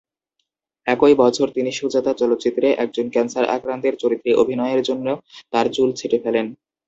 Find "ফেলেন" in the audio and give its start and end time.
6.23-6.45